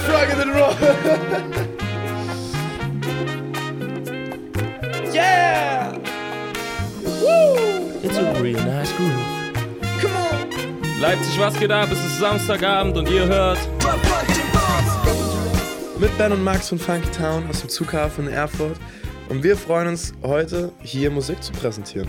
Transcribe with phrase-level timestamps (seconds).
[0.00, 0.08] Home.
[0.08, 0.74] Rough, rugged and raw.
[5.12, 5.92] yeah.
[8.02, 9.12] It's a real nice groove.
[10.00, 11.00] Come on.
[11.00, 11.88] Leipzig, was geht ab?
[11.90, 13.58] Es ist Samstagabend und ihr hört.
[15.98, 18.78] Mit Ben und Max von Funky Town aus dem Zughafen in Erfurt.
[19.28, 22.08] Und wir freuen uns heute hier Musik zu präsentieren.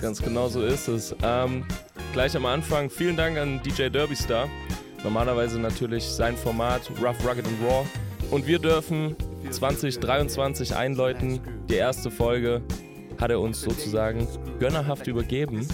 [0.00, 1.16] Ganz genau so ist es.
[1.22, 1.64] Ähm,
[2.12, 4.48] gleich am Anfang vielen Dank an DJ Derby Star.
[5.06, 7.86] Normalerweise natürlich sein Format Rough, Rugged and Raw.
[8.32, 9.14] Und wir dürfen
[9.48, 11.38] 2023 einläuten.
[11.70, 12.60] Die erste Folge
[13.16, 14.26] hat er uns sozusagen
[14.58, 15.64] gönnerhaft übergeben.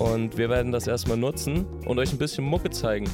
[0.00, 3.08] Und wir werden das erstmal nutzen und euch ein bisschen Mucke zeigen.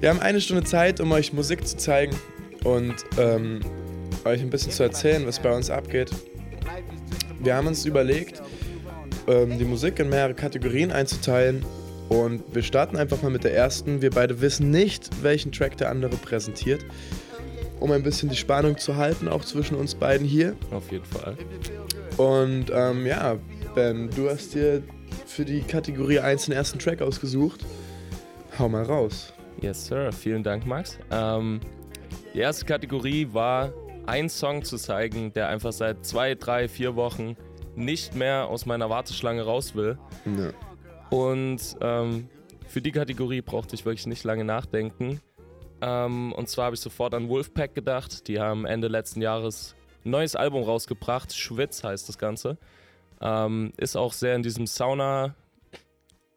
[0.00, 2.16] Wir haben eine Stunde Zeit, um euch Musik zu zeigen
[2.64, 3.60] und ähm,
[4.24, 6.10] euch ein bisschen zu erzählen, was bei uns abgeht.
[7.38, 8.40] Wir haben uns überlegt,
[9.26, 11.66] ähm, die Musik in mehrere Kategorien einzuteilen
[12.08, 14.02] und wir starten einfach mal mit der ersten.
[14.02, 16.84] Wir beide wissen nicht, welchen Track der andere präsentiert,
[17.80, 20.56] um ein bisschen die Spannung zu halten, auch zwischen uns beiden hier.
[20.70, 21.36] Auf jeden Fall.
[22.16, 23.36] Und ähm, ja,
[23.74, 24.82] Ben, du hast dir
[25.26, 27.64] für die Kategorie 1 den ersten Track ausgesucht.
[28.58, 29.32] Hau mal raus.
[29.60, 30.10] Yes, Sir.
[30.12, 30.98] Vielen Dank, Max.
[31.10, 31.60] Ähm,
[32.34, 33.72] die erste Kategorie war,
[34.06, 37.36] einen Song zu zeigen, der einfach seit zwei, drei, vier Wochen
[37.76, 39.98] nicht mehr aus meiner Warteschlange raus will.
[40.24, 40.50] Ja.
[41.10, 42.28] Und ähm,
[42.66, 45.20] für die Kategorie brauchte ich wirklich nicht lange nachdenken.
[45.80, 48.28] Ähm, und zwar habe ich sofort an Wolfpack gedacht.
[48.28, 51.34] Die haben Ende letzten Jahres ein neues Album rausgebracht.
[51.34, 52.58] Schwitz heißt das Ganze.
[53.20, 55.34] Ähm, ist auch sehr in diesem Sauna,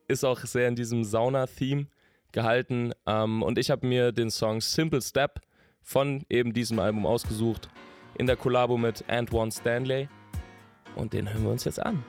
[0.08, 1.88] ist auch sehr in diesem Sauna-Theme
[2.32, 2.94] gehalten.
[3.06, 5.42] Ähm, und ich habe mir den Song Simple Step
[5.82, 7.70] von eben diesem Album ausgesucht.
[8.18, 10.08] In der Kollabo mit Antoine Stanley.
[10.96, 12.04] Und den hören wir uns jetzt an.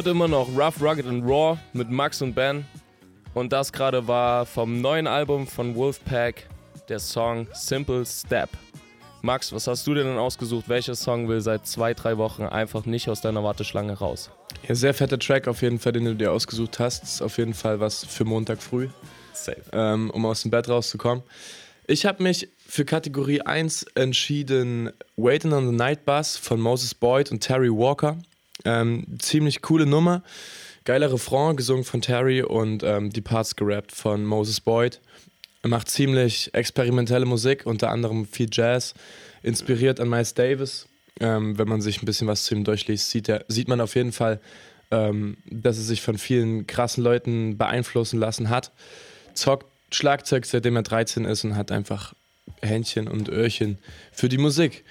[0.00, 2.64] Hört immer noch Rough, Rugged and Raw mit Max und Ben.
[3.34, 6.48] Und das gerade war vom neuen Album von Wolfpack
[6.88, 8.48] der Song Simple Step.
[9.20, 10.70] Max, was hast du dir denn ausgesucht?
[10.70, 14.30] Welcher Song will seit zwei, drei Wochen einfach nicht aus deiner Warteschlange raus?
[14.66, 17.02] Ja, sehr fetter Track auf jeden Fall, den du dir ausgesucht hast.
[17.02, 18.88] Ist auf jeden Fall was für Montag früh,
[19.34, 19.60] Safe.
[19.74, 21.22] ähm, um aus dem Bett rauszukommen.
[21.86, 27.30] Ich habe mich für Kategorie 1 entschieden, Waiting on the Night Bus von Moses Boyd
[27.30, 28.16] und Terry Walker.
[28.64, 30.22] Ähm, ziemlich coole Nummer.
[30.84, 35.00] Geiler Refrain, gesungen von Terry und ähm, die Parts gerappt von Moses Boyd.
[35.62, 38.94] Er macht ziemlich experimentelle Musik, unter anderem viel Jazz,
[39.42, 40.88] inspiriert an Miles Davis.
[41.20, 43.94] Ähm, wenn man sich ein bisschen was zu ihm durchliest, sieht, er, sieht man auf
[43.94, 44.40] jeden Fall,
[44.90, 48.72] ähm, dass er sich von vielen krassen Leuten beeinflussen lassen hat.
[49.34, 52.14] Zockt Schlagzeug, seitdem er 13 ist und hat einfach
[52.62, 53.78] Händchen und Öhrchen
[54.12, 54.84] für die Musik.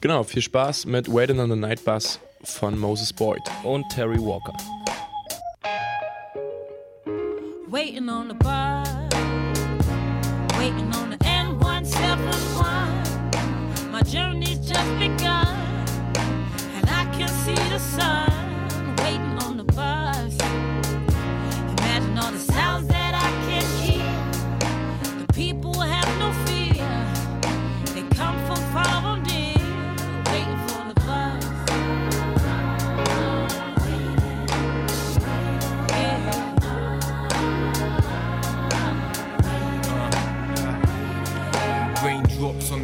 [0.00, 3.42] Genau, viel Spaß mit Waiting on the Night Bus von Moses Boyd.
[3.64, 4.52] Und Terry Walker.
[7.74, 8.83] waiting on the bus,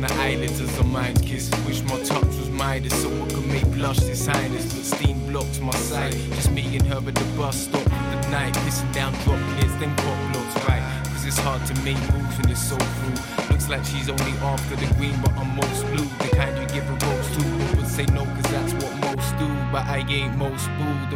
[0.00, 1.50] the eyelids as a mind kiss.
[1.66, 4.64] Wish my touch was Midas so I could make blush this highness.
[4.72, 6.12] But steam blocks my sight.
[6.34, 8.54] Just me and her at the bus stop the night.
[8.64, 10.82] Pissing down droplets, then pop blocks right.
[11.04, 13.50] Cause it's hard to make moves when it's so through.
[13.50, 16.08] Looks like she's only after the green, but I'm most blue.
[16.24, 17.76] The kind you give a rose to.
[17.76, 19.48] Would say no, cause that's what most do.
[19.72, 20.68] But I ain't most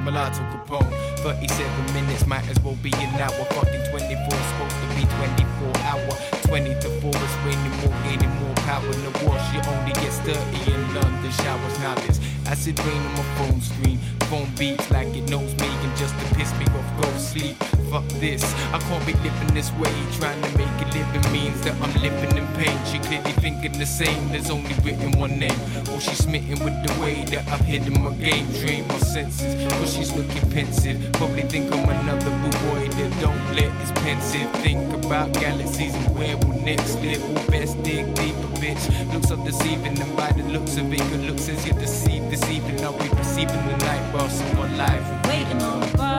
[0.06, 0.92] a lot of Capone.
[1.20, 3.44] 37 minutes might as well be an hour.
[3.56, 6.12] Fucking 24, supposed to be 24 hour.
[6.42, 8.84] 20 to 4 is raining more, gaining more power.
[8.84, 11.78] In the wash, you only gets dirty in London showers.
[11.80, 13.98] Now there's acid rain on my phone screen.
[14.30, 17.73] Phone beats like it knows me, and just to piss me off, go sleep.
[17.94, 18.42] Fuck this,
[18.72, 19.94] I can't be living this way.
[20.18, 22.76] Trying to make a living means that I'm living in pain.
[22.90, 25.54] She clearly thinking the same, there's only written one name.
[25.92, 29.54] Or she's smitten with the way that I've hidden my game, drain my senses.
[29.78, 34.50] But she's looking pensive, probably think I'm another boo boy that don't let his pensive.
[34.64, 37.22] Think about galaxies and where we'll next live.
[37.30, 38.84] Or best dig deeper, bitch.
[39.12, 42.42] Looks so deceiving, and by the looks of it, good looks as you deceive this
[42.48, 42.84] evening.
[42.84, 45.26] I'll be perceiving the night of my life.
[45.28, 46.13] waiting on the bus,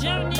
[0.00, 0.39] Jenny.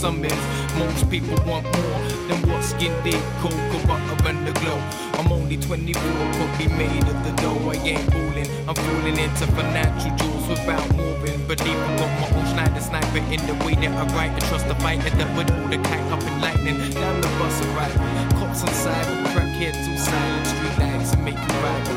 [0.00, 4.52] But the is most people want more than what skin deep, cocoa butter and the
[4.60, 4.78] glow.
[5.18, 7.70] I'm only 24, could be made of the dough.
[7.70, 11.46] I ain't fooling, I'm falling into financial jewels without moving.
[11.46, 14.32] But even got my own Schneider sniper in the way that I write.
[14.32, 16.78] And trust the fighter that would hold the kite up in lightning.
[16.92, 18.00] Down the bus arrival,
[18.38, 21.91] cops on side, crackheads all silent, street lights and make you ride.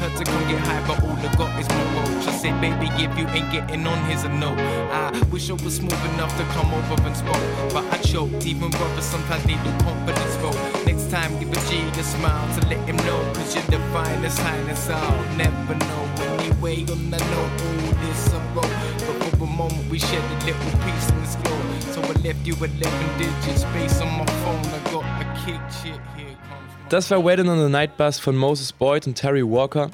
[0.00, 2.24] Her to come get high, but all I got is my road.
[2.24, 4.48] She said, baby, if you ain't getting on, here's a no.
[4.56, 8.46] I wish I was smooth enough to come over and spoke, but I choked.
[8.46, 10.56] Even brothers sometimes need the confidence vote.
[10.86, 14.38] Next time, give a G a smile to let him know, cause you're the finest
[14.38, 14.88] highness.
[14.88, 16.02] I'll never know.
[16.38, 18.72] Anyway, on the note, all this I wrote.
[19.04, 21.60] But for a moment, we shared a little piece in this glow.
[21.92, 22.78] So I left you 11
[23.18, 24.64] digits space on my phone.
[24.64, 26.19] I got a kick shit here.
[26.90, 29.90] Das war Waiting on the Night Bus von Moses Boyd und Terry Walker.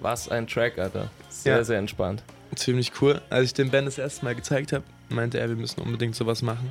[0.00, 1.10] Was ein Track, Alter.
[1.30, 1.64] Sehr, Ja.
[1.64, 2.22] sehr entspannt.
[2.54, 3.20] Ziemlich cool.
[3.30, 6.42] Als ich den Ben das erste Mal gezeigt habe, meinte er, wir müssen unbedingt sowas
[6.42, 6.70] machen.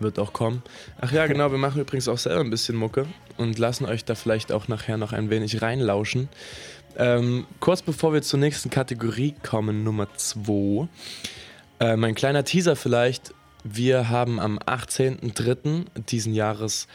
[0.00, 0.62] Wird auch kommen.
[1.00, 3.06] Ach ja, genau, wir machen übrigens auch selber ein bisschen Mucke
[3.36, 6.28] und lassen euch da vielleicht auch nachher noch ein wenig reinlauschen.
[6.96, 10.88] Ähm, kurz bevor wir zur nächsten Kategorie kommen, Nummer 2.
[11.80, 13.34] Äh, mein kleiner Teaser vielleicht.
[13.64, 15.86] Wir haben am 18.03.
[16.08, 16.86] diesen Jahres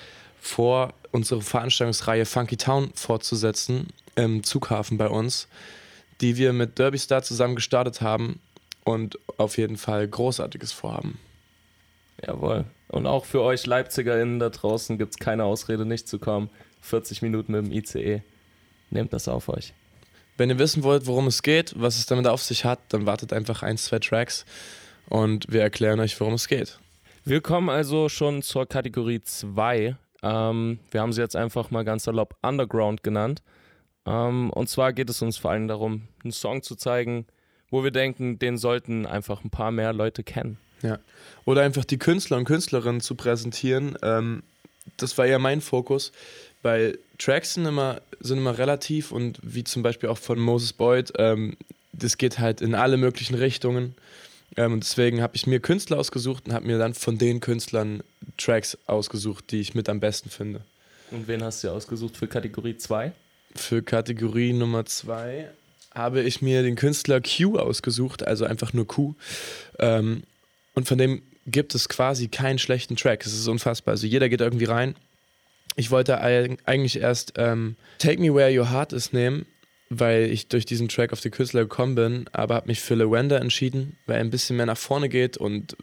[0.43, 5.47] vor, unsere Veranstaltungsreihe Funky Town fortzusetzen im Zughafen bei uns,
[6.19, 8.41] die wir mit Derby Star zusammen gestartet haben
[8.83, 11.17] und auf jeden Fall großartiges vorhaben.
[12.21, 12.65] Jawohl.
[12.89, 16.49] Und auch für euch LeipzigerInnen da draußen gibt es keine Ausrede, nicht zu kommen.
[16.81, 18.21] 40 Minuten mit dem ICE.
[18.89, 19.73] Nehmt das auf euch.
[20.37, 23.31] Wenn ihr wissen wollt, worum es geht, was es damit auf sich hat, dann wartet
[23.31, 24.45] einfach ein, zwei Tracks
[25.07, 26.79] und wir erklären euch, worum es geht.
[27.23, 29.95] Wir kommen also schon zur Kategorie 2.
[30.23, 33.43] Ähm, wir haben sie jetzt einfach mal ganz salopp Underground genannt.
[34.05, 37.25] Ähm, und zwar geht es uns vor allem darum, einen Song zu zeigen,
[37.69, 40.57] wo wir denken, den sollten einfach ein paar mehr Leute kennen.
[40.81, 40.99] Ja.
[41.45, 43.97] Oder einfach die Künstler und Künstlerinnen zu präsentieren.
[44.01, 44.43] Ähm,
[44.97, 46.11] das war eher mein Fokus,
[46.61, 51.13] weil Tracks sind immer, sind immer relativ und wie zum Beispiel auch von Moses Boyd,
[51.17, 51.55] ähm,
[51.93, 53.95] das geht halt in alle möglichen Richtungen.
[54.57, 58.03] Ähm, und deswegen habe ich mir Künstler ausgesucht und habe mir dann von den Künstlern
[58.37, 60.61] Tracks ausgesucht, die ich mit am besten finde.
[61.11, 63.11] Und wen hast du ausgesucht für Kategorie 2?
[63.55, 65.47] Für Kategorie Nummer 2
[65.93, 69.13] habe ich mir den Künstler Q ausgesucht, also einfach nur Q.
[69.79, 70.23] Ähm,
[70.73, 73.25] und von dem gibt es quasi keinen schlechten Track.
[73.25, 73.91] Es ist unfassbar.
[73.91, 74.95] Also jeder geht irgendwie rein.
[75.75, 79.45] Ich wollte eig- eigentlich erst ähm, Take Me Where Your Heart Is nehmen,
[79.99, 83.39] weil ich durch diesen Track auf den Künstler gekommen bin, aber habe mich für Lavender
[83.39, 85.75] entschieden, weil er ein bisschen mehr nach vorne geht und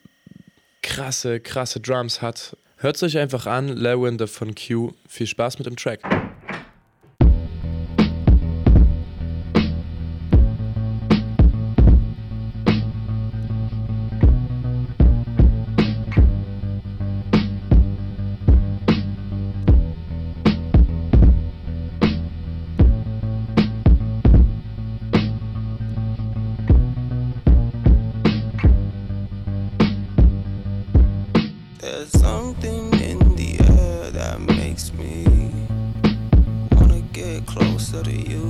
[0.82, 2.56] krasse, krasse Drums hat.
[2.76, 4.92] Hört es euch einfach an, Lavender von Q.
[5.08, 6.00] Viel Spaß mit dem Track.
[37.90, 38.49] Get closer to you.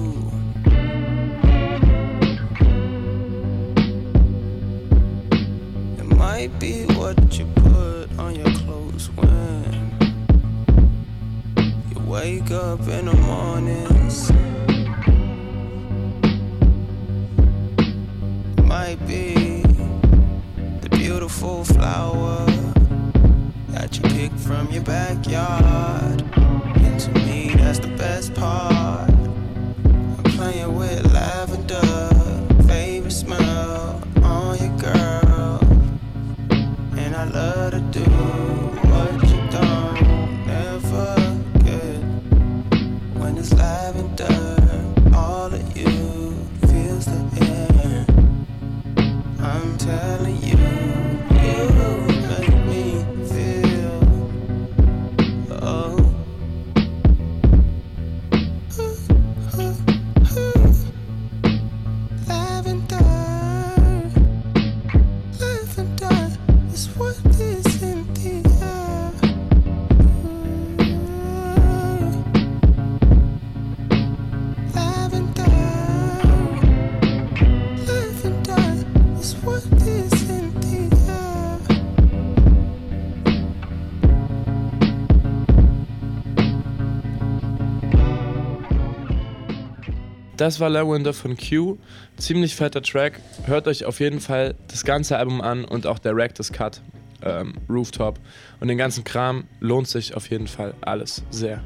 [90.40, 91.76] Das war Lavender von Q.
[92.16, 93.20] Ziemlich fetter Track.
[93.44, 96.80] Hört euch auf jeden Fall das ganze Album an und auch Director's Cut,
[97.22, 98.18] ähm, Rooftop
[98.58, 99.44] und den ganzen Kram.
[99.60, 101.62] Lohnt sich auf jeden Fall alles sehr.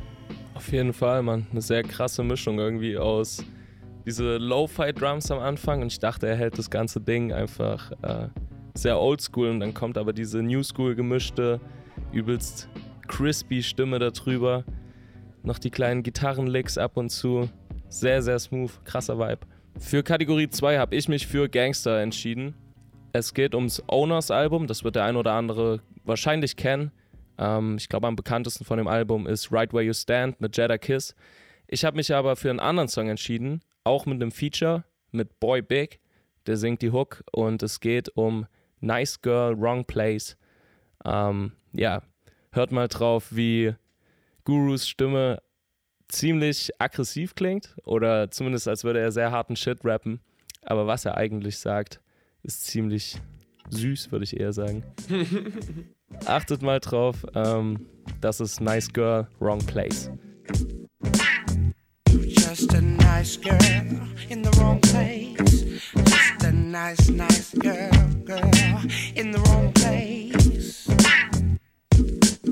[0.55, 1.47] Auf jeden Fall, Mann.
[1.53, 3.45] Eine sehr krasse Mischung irgendwie aus
[4.07, 8.27] diese Lo-Fi-Drums am Anfang und ich dachte, er hält das ganze Ding einfach äh,
[8.75, 11.61] sehr oldschool und dann kommt aber diese New-School gemischte,
[12.11, 12.69] übelst
[13.07, 14.65] crispy Stimme darüber.
[15.45, 17.49] Noch die kleinen Gitarrenlicks ab und zu.
[17.95, 19.47] Sehr, sehr smooth, krasser Vibe.
[19.79, 22.57] Für Kategorie 2 habe ich mich für Gangster entschieden.
[23.13, 26.91] Es geht ums Owners-Album, das wird der ein oder andere wahrscheinlich kennen.
[27.39, 30.77] Ähm, ich glaube, am bekanntesten von dem Album ist Right Where You Stand mit Jada
[30.77, 31.15] Kiss.
[31.69, 34.83] Ich habe mich aber für einen anderen Song entschieden, auch mit einem Feature
[35.13, 36.01] mit Boy Big.
[36.49, 38.49] Der singt die Hook und es geht um
[38.81, 40.37] Nice Girl, Wrong Place.
[41.05, 42.03] Ähm, ja,
[42.51, 43.73] hört mal drauf, wie
[44.43, 45.41] Gurus Stimme
[46.15, 50.21] ziemlich aggressiv klingt oder zumindest als würde er sehr harten Shit rappen.
[50.63, 52.01] Aber was er eigentlich sagt,
[52.43, 53.21] ist ziemlich
[53.71, 54.83] süß, würde ich eher sagen.
[56.27, 57.87] Achtet mal drauf, ähm,
[58.21, 60.11] das ist Nice Girl, Wrong Place.
[62.55, 63.59] Just a nice girl
[64.31, 65.65] in the wrong place.
[66.07, 67.91] Just a nice, nice girl,
[68.25, 68.51] girl
[69.17, 70.84] in the wrong place.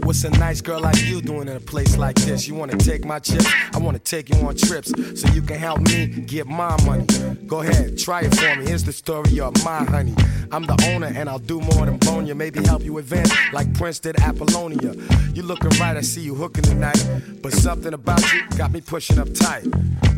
[0.04, 2.48] What's a nice girl like you doing in a place like this?
[2.48, 3.46] You wanna take my chips?
[3.72, 7.06] I wanna take you on trips so you can help me get my money.
[7.46, 8.66] Go ahead, try it for me.
[8.66, 10.14] Here's the story of my honey.
[10.52, 12.34] I'm the owner and I'll do more than bone you.
[12.34, 14.94] Maybe help you advance like Prince did Apollonia.
[15.32, 17.02] You looking right, I see you hooking tonight.
[17.42, 19.64] But something about you got me pushing up tight.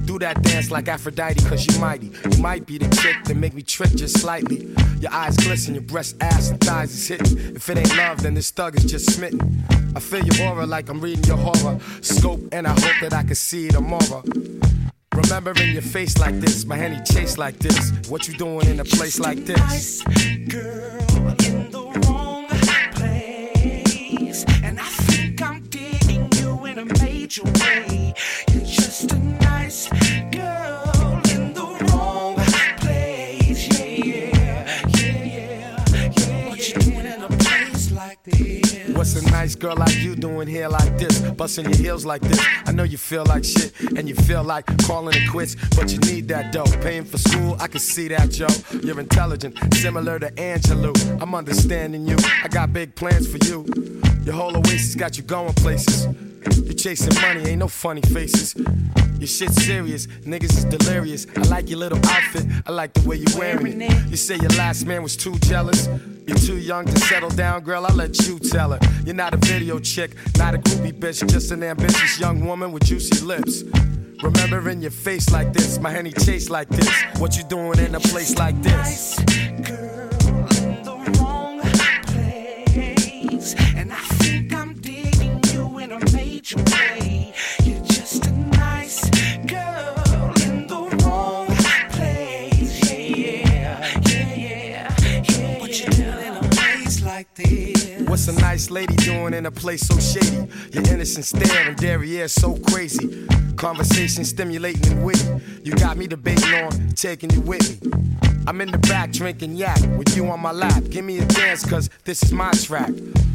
[0.07, 2.11] Do that dance like Aphrodite, cause you mighty.
[2.33, 4.75] You might be the chick that make me trick just slightly.
[4.99, 7.55] Your eyes glisten, your breast, ass, and thighs is hitting.
[7.55, 9.65] If it ain't love, then this thug is just smitten.
[9.95, 13.23] I feel your aura like I'm reading your horror scope, and I hope that I
[13.23, 14.25] can see it tomorrow.
[15.15, 17.93] Remembering your face like this, my henny chase like this.
[18.09, 20.03] What you doing in a place like this?
[24.35, 24.45] place.
[24.63, 28.15] And I think I'm digging you in a major way.
[39.55, 41.21] Nice girl like you doing here like this?
[41.21, 42.45] Busting your heels like this.
[42.67, 45.99] I know you feel like shit and you feel like calling it quits, but you
[45.99, 46.65] need that dough.
[46.83, 48.49] Paying for school, I can see that, Joe.
[48.83, 51.23] You're intelligent, similar to Angelou.
[51.23, 52.17] I'm understanding you.
[52.43, 53.65] I got big plans for you.
[54.25, 56.09] Your whole oasis got you going places.
[56.65, 58.57] You're chasing money, ain't no funny faces.
[58.57, 61.29] Your shit's serious, niggas is delirious.
[61.37, 64.09] I like your little outfit, I like the way you're wearing it.
[64.09, 65.89] You say your last man was too jealous.
[66.27, 67.85] You're too young to settle down, girl.
[67.85, 68.79] I'll let you tell her.
[69.05, 72.85] You're not a video chick, not a groupie bitch, just an ambitious young woman with
[72.85, 73.63] juicy lips.
[74.23, 76.89] Remembering your face like this, my honey chase like this.
[77.19, 79.21] What you doing in a place like this?
[79.21, 80.04] place.
[98.25, 100.51] What's a nice lady doing in a place so shady?
[100.73, 103.27] Your innocent stare and derriere so crazy.
[103.57, 105.29] Conversation stimulating and witty.
[105.63, 107.93] You got me debating on taking you with me.
[108.47, 110.85] I'm in the back drinking yak with you on my lap.
[110.89, 112.93] Give me a dance, cause this is my track.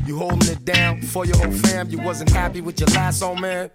[0.07, 1.91] You holding it down for your whole fam.
[1.91, 3.69] You wasn't happy with your last old man.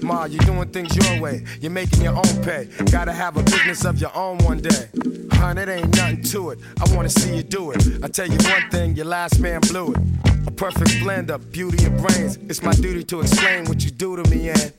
[0.00, 1.44] Ma, you're doing things your way.
[1.60, 2.70] You're making your own pay.
[2.90, 4.88] Gotta have a business of your own one day.
[5.32, 6.60] Hun, it ain't nothing to it.
[6.80, 8.02] I wanna see you do it.
[8.02, 10.25] I tell you one thing, your last man blew it.
[10.46, 12.36] A perfect blend of beauty and brains.
[12.48, 14.72] It's my duty to explain what you do to me, and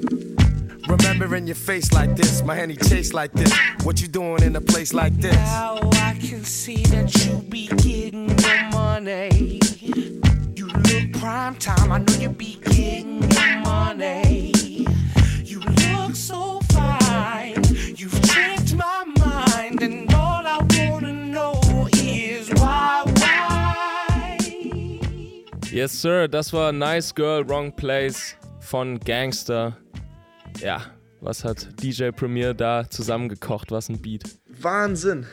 [0.88, 3.53] remembering your face like this, my henny chase like this.
[3.84, 5.36] What you doing in a place like this?
[5.36, 9.60] Now I can see that you be getting your money.
[10.56, 14.56] You look prime time, I know you be getting your money.
[25.71, 29.77] Yes, Sir, das war Nice Girl, Wrong Place von Gangster.
[30.60, 30.82] Ja,
[31.19, 33.71] was hat DJ Premier da zusammengekocht?
[33.71, 34.23] Was ein Beat.
[34.47, 35.25] Wahnsinn.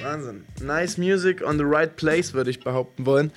[0.00, 0.44] Wahnsinn.
[0.60, 3.30] Nice Music on the right place, würde ich behaupten wollen.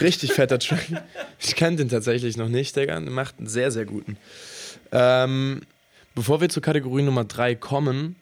[0.00, 1.02] Richtig fetter Track.
[1.38, 2.98] Ich kenne den tatsächlich noch nicht, Digga.
[2.98, 4.16] Der macht einen sehr, sehr guten.
[4.92, 5.60] Ähm,
[6.14, 8.16] bevor wir zur Kategorie Nummer 3 kommen,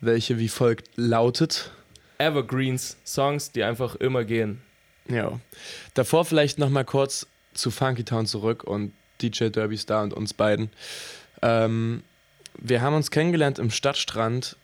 [0.00, 1.70] welche wie folgt lautet.
[2.18, 4.60] Evergreens, Songs, die einfach immer gehen.
[5.08, 5.38] Ja.
[5.94, 10.70] Davor vielleicht nochmal kurz zu Funky Town zurück und DJ Derby Star und uns beiden.
[11.42, 12.02] Ähm,
[12.58, 14.56] wir haben uns kennengelernt im Stadtstrand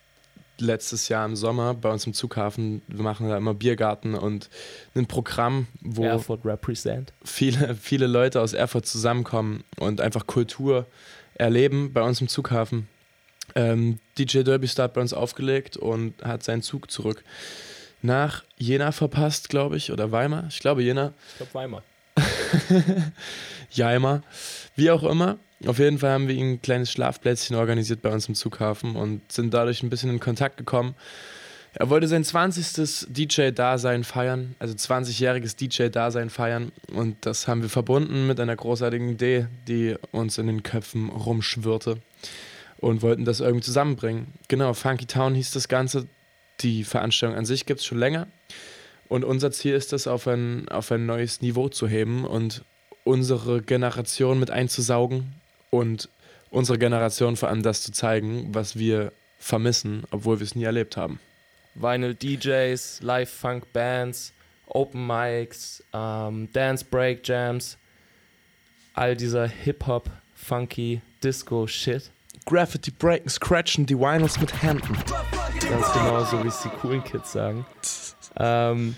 [0.58, 2.82] letztes Jahr im Sommer bei uns im Zughafen.
[2.86, 4.50] Wir machen da immer Biergarten und
[4.94, 7.12] ein Programm, wo Erfurt represent.
[7.24, 10.86] viele, viele Leute aus Erfurt zusammenkommen und einfach Kultur
[11.34, 12.88] erleben bei uns im Zughafen.
[13.54, 17.24] Ähm, DJ Derby Star hat bei uns aufgelegt und hat seinen Zug zurück
[18.02, 20.44] nach Jena verpasst, glaube ich, oder Weimar.
[20.48, 21.12] Ich glaube Jena.
[21.30, 21.82] Ich glaube Weimar.
[23.70, 24.22] Jaimer.
[24.76, 25.38] Wie auch immer.
[25.66, 29.30] Auf jeden Fall haben wir ihm ein kleines Schlafplätzchen organisiert bei uns im Zughafen und
[29.30, 30.94] sind dadurch ein bisschen in Kontakt gekommen.
[31.74, 33.06] Er wollte sein 20.
[33.10, 36.72] DJ-Dasein feiern, also 20-jähriges DJ-Dasein feiern.
[36.92, 41.98] Und das haben wir verbunden mit einer großartigen Idee, die uns in den Köpfen rumschwirrte.
[42.78, 44.28] Und wollten das irgendwie zusammenbringen.
[44.48, 46.06] Genau, Funky Town hieß das Ganze.
[46.60, 48.26] Die Veranstaltung an sich gibt es schon länger.
[49.08, 52.64] Und unser Ziel ist es, auf ein, auf ein neues Niveau zu heben und
[53.04, 55.34] unsere Generation mit einzusaugen
[55.70, 56.08] und
[56.50, 60.96] unsere Generation vor allem das zu zeigen, was wir vermissen, obwohl wir es nie erlebt
[60.96, 61.18] haben.
[61.74, 64.32] Vinyl DJs, Live-Funk-Bands,
[64.66, 67.78] Open Mics, ähm, Dance Break Jams,
[68.94, 72.10] all dieser Hip-Hop, Funky, Disco-Shit.
[72.46, 74.96] Graffiti breaken, scratchen die Vinyls mit Händen.
[75.68, 77.66] Ganz genau so, wie es die coolen Kids sagen.
[78.36, 78.96] Ähm,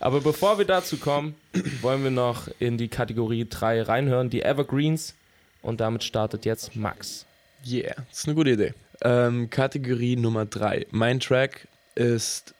[0.00, 1.34] Aber bevor wir dazu kommen,
[1.80, 5.14] wollen wir noch in die Kategorie 3 reinhören, die Evergreens.
[5.62, 7.26] Und damit startet jetzt Max.
[7.66, 8.74] Yeah, das ist eine gute Idee.
[9.02, 10.86] Ähm, Kategorie Nummer 3.
[10.90, 12.54] Mein Track ist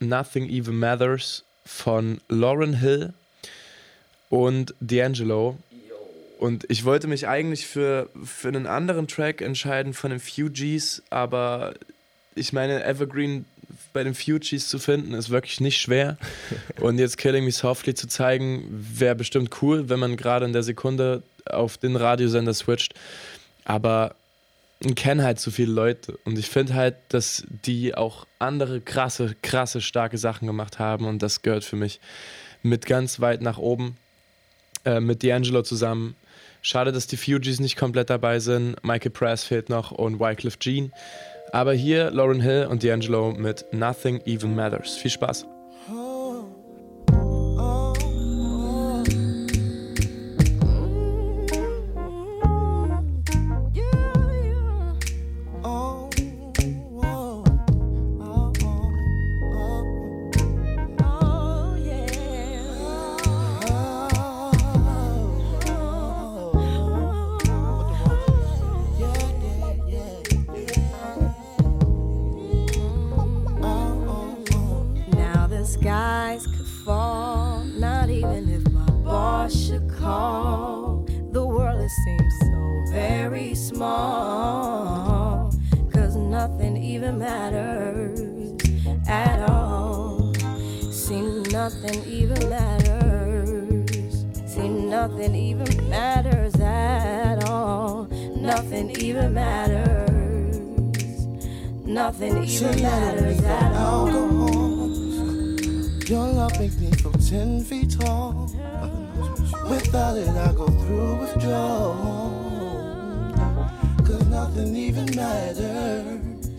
[0.00, 3.12] Nothing Even Matters von Lauren Hill
[4.30, 5.56] und D'Angelo.
[6.38, 11.74] Und ich wollte mich eigentlich für, für einen anderen Track entscheiden von den Fugees, aber
[12.36, 13.44] ich meine, Evergreen
[13.92, 16.16] bei den Fugees zu finden, ist wirklich nicht schwer.
[16.80, 20.62] Und jetzt Killing Me Softly zu zeigen, wäre bestimmt cool, wenn man gerade in der
[20.62, 22.94] Sekunde auf den Radiosender switcht.
[23.64, 24.14] Aber
[24.78, 29.34] ich kenne halt so viele Leute und ich finde halt, dass die auch andere krasse,
[29.42, 31.98] krasse, starke Sachen gemacht haben und das gehört für mich
[32.62, 33.96] mit ganz weit nach oben.
[34.84, 36.14] Äh, mit D'Angelo zusammen.
[36.62, 38.76] Schade, dass die Fugees nicht komplett dabei sind.
[38.82, 40.92] Michael Press fehlt noch und Wycliffe Jean.
[41.52, 44.96] Aber hier Lauren Hill und D'Angelo mit Nothing Even Matters.
[44.96, 45.46] Viel Spaß.
[102.50, 104.08] Even matters at all.
[106.08, 108.48] Your love makes me feel ten feet tall.
[109.68, 111.94] Without it, I go through withdrawal.
[113.98, 116.56] Cause nothing even matters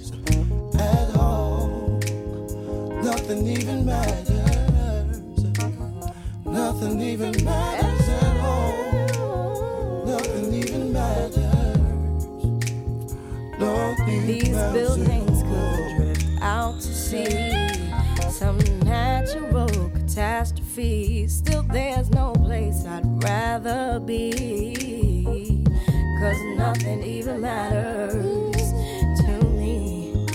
[0.75, 1.99] at all.
[3.01, 5.43] Nothing even matters.
[6.45, 10.05] Nothing even matters at all.
[10.05, 11.39] Nothing even matters.
[13.59, 15.18] Nothing These buildings
[18.39, 21.27] Some natural catastrophe.
[21.27, 25.61] Still, there's no place I'd rather be.
[26.21, 28.55] Cause nothing even matters
[29.19, 30.25] to me.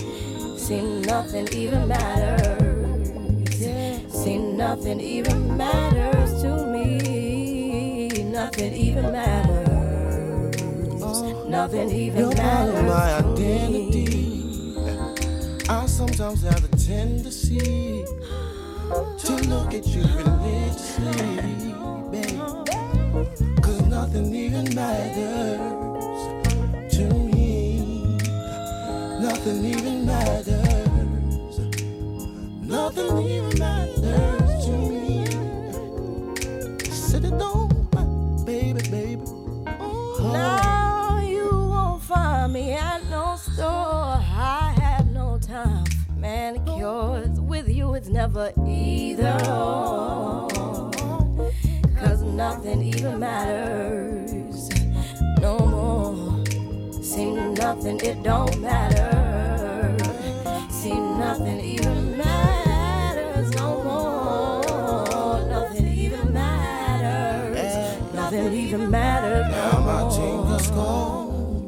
[0.58, 3.08] See, nothing even matters.
[4.12, 8.08] See, nothing even matters to me.
[8.24, 10.60] Nothing even matters.
[11.48, 14.34] Nothing even You're part of my matters identity.
[15.66, 17.93] I sometimes have a tendency
[19.74, 21.74] at you religiously,
[22.12, 22.38] babe.
[23.60, 25.58] Cause nothing even matters
[26.94, 28.16] to me.
[29.20, 31.58] Nothing even matters.
[32.62, 33.43] Nothing even
[48.34, 50.48] never either or.
[52.00, 54.68] Cause nothing even matters
[55.40, 56.44] no more.
[57.02, 59.96] See, nothing, it don't matter.
[60.68, 65.48] See, nothing even matters no more.
[65.48, 68.14] Nothing even matters.
[68.14, 70.10] Nothing even matters Now no my more.
[70.10, 71.66] team just go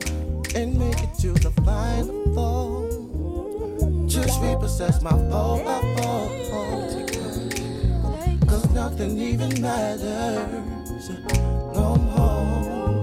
[0.56, 4.08] and make it to the final four.
[4.08, 6.45] Just repossess my four by four.
[8.88, 11.10] Nothing even matters
[11.74, 13.02] no more.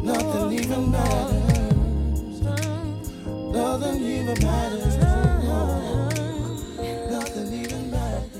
[0.00, 2.40] Nothing even matters.
[3.52, 4.96] Nothing even matters.
[7.10, 8.30] Nothing even matters.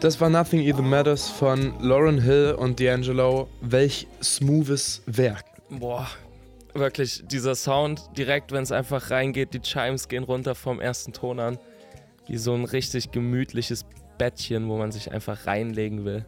[0.00, 3.48] Das war Nothing Even Matters von Lauren Hill und D'Angelo.
[3.62, 5.46] Welch smoothes Werk.
[5.70, 6.08] Boah,
[6.74, 11.40] wirklich, dieser Sound, direkt, wenn es einfach reingeht, die Chimes gehen runter vom ersten Ton
[11.40, 11.58] an.
[12.26, 13.86] Wie so ein richtig gemütliches
[14.20, 16.26] Bettchen, wo man sich einfach reinlegen will.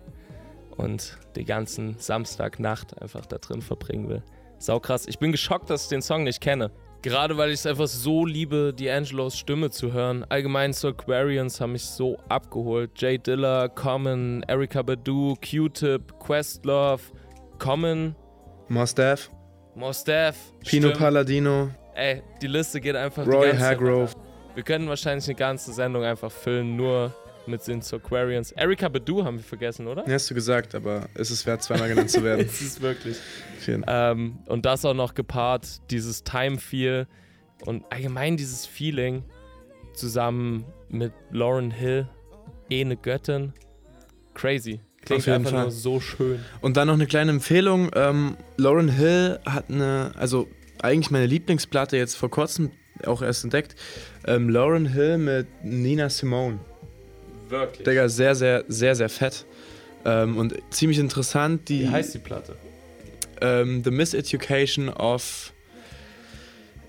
[0.78, 4.22] Und die ganzen Samstagnacht einfach da drin verbringen will.
[4.58, 5.06] Saukrass.
[5.06, 6.70] Ich bin geschockt, dass ich den Song nicht kenne.
[7.02, 10.24] Gerade weil ich es einfach so liebe, D'Angelos Stimme zu hören.
[10.30, 12.92] Allgemein so Aquarians haben mich so abgeholt.
[12.96, 17.02] Jay Diller, Common, Erika Badu, Q-Tip, Questlove,
[17.58, 18.14] Common,
[18.68, 19.30] Mos Def,
[19.74, 20.98] Mos Def, Pino stimmt.
[20.98, 24.12] Palladino, Ey, die Liste geht einfach Roy die ganze Zeit Hargrove.
[24.54, 27.12] Wir können wahrscheinlich eine ganze Sendung einfach füllen, nur
[27.46, 28.52] mit den Soquarians.
[28.52, 30.06] Erika Badu haben wir vergessen, oder?
[30.06, 32.40] Ja, hast du gesagt, aber es ist wert, zweimal genannt zu werden.
[32.46, 33.16] es ist wirklich.
[33.66, 37.06] Ähm, und das auch noch gepaart, dieses Time-Feel
[37.64, 39.24] und allgemein dieses Feeling
[39.94, 42.08] zusammen mit Lauren Hill,
[42.70, 43.52] eh eine Göttin.
[44.34, 44.80] Crazy.
[45.04, 45.62] Klingt Auf jeden einfach Fall.
[45.62, 46.40] nur so schön.
[46.60, 47.90] Und dann noch eine kleine Empfehlung.
[47.94, 50.48] Ähm, Lauren Hill hat eine, also
[50.80, 52.70] eigentlich meine Lieblingsplatte jetzt vor kurzem
[53.04, 53.74] auch erst entdeckt.
[54.26, 56.60] Ähm, Lauren Hill mit Nina Simone.
[57.52, 57.84] Wirklich.
[57.84, 59.44] Digga, sehr, sehr, sehr, sehr fett.
[60.04, 61.68] Ähm, und ziemlich interessant.
[61.68, 62.56] Die, Wie heißt die Platte?
[63.40, 65.52] Ähm, the Miseducation of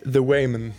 [0.05, 0.71] the Wayman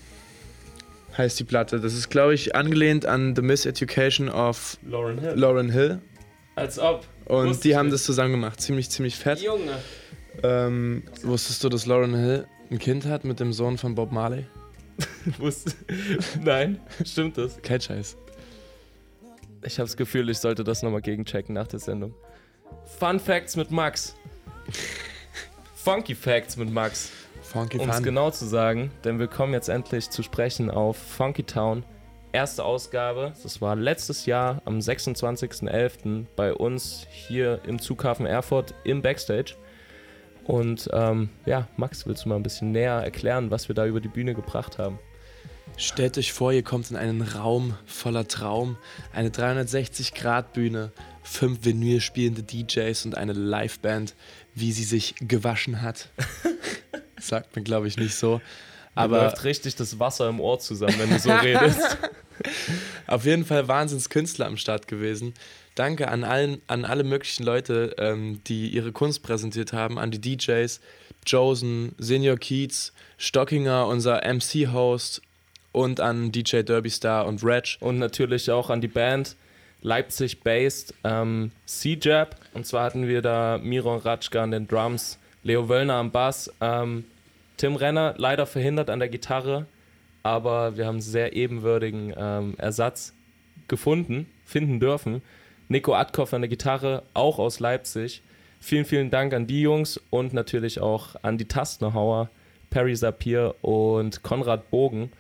[1.19, 1.81] heißt die Platte.
[1.81, 5.35] Das ist, glaube ich, angelehnt an The Miseducation of Lauren Hill.
[5.37, 6.01] Lauren Hill.
[6.57, 7.07] Als ob.
[7.27, 7.95] Und Wusste die haben nicht.
[7.95, 8.61] das zusammen gemacht.
[8.61, 9.41] Ziemlich, ziemlich fett.
[9.41, 9.79] Junge.
[10.43, 14.47] Ähm, wusstest du, dass Lauren Hill ein Kind hat mit dem Sohn von Bob Marley?
[15.39, 15.73] Wusste.
[16.43, 17.61] Nein, stimmt das?
[17.63, 18.17] Kein Scheiß.
[19.65, 22.15] Ich habe das Gefühl, ich sollte das nochmal gegenchecken nach der Sendung.
[22.99, 24.15] Fun Facts mit Max.
[25.75, 27.11] Funky Facts mit Max.
[27.43, 31.45] Funky Um es genau zu sagen, denn wir kommen jetzt endlich zu sprechen auf Funky
[31.45, 31.85] Town.
[32.33, 36.27] Erste Ausgabe, das war letztes Jahr am 26.11.
[36.35, 39.55] bei uns hier im Zughafen Erfurt im Backstage.
[40.45, 44.01] Und ähm, ja, Max, willst du mal ein bisschen näher erklären, was wir da über
[44.01, 44.99] die Bühne gebracht haben?
[45.77, 48.77] Stellt euch vor, ihr kommt in einen Raum voller Traum,
[49.13, 54.15] eine 360-Grad-Bühne, fünf Vinyl spielende DJs und eine Liveband,
[54.55, 56.11] wie sie sich gewaschen hat.
[57.21, 58.41] Sagt mir, glaube ich, nicht so.
[58.95, 61.99] Aber Aber läuft richtig das Wasser im Ohr zusammen, wenn du so redest.
[63.07, 65.35] auf jeden Fall Wahnsinnskünstler am Start gewesen.
[65.75, 70.21] Danke an, allen, an alle möglichen Leute, ähm, die ihre Kunst präsentiert haben, an die
[70.21, 70.81] DJs,
[71.27, 75.23] Josen, Senior Keats, Stockinger, unser MC-Host
[75.75, 77.77] und an DJ Derby Star und Reg.
[77.81, 79.37] Und natürlich auch an die Band
[79.83, 82.37] Leipzig-based ähm, C-Jab.
[82.55, 87.05] Und zwar hatten wir da Miron Ratschka an den Drums, Leo Wöllner am Bass, ähm,
[87.57, 89.67] Tim Renner leider verhindert an der Gitarre,
[90.23, 93.13] aber wir haben einen sehr ebenwürdigen ähm, Ersatz
[93.69, 95.23] gefunden, finden dürfen.
[95.69, 98.23] Nico Atkoff an der Gitarre, auch aus Leipzig.
[98.61, 102.31] Vielen, vielen Dank an die Jungs und natürlich auch an die Tastenhauer,
[102.71, 105.13] Perry Sapir und Konrad Bogen.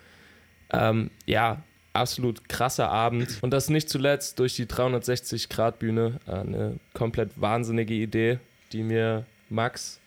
[0.72, 3.38] Ähm, ja, absolut krasser Abend.
[3.42, 6.20] Und das nicht zuletzt durch die 360-Grad-Bühne.
[6.26, 8.38] Äh, Eine komplett wahnsinnige Idee,
[8.72, 10.00] die mir Max,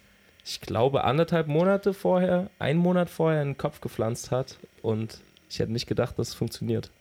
[0.45, 4.57] ich glaube, anderthalb Monate vorher, einen Monat vorher in den Kopf gepflanzt hat.
[4.81, 6.91] Und ich hätte nicht gedacht, dass es funktioniert.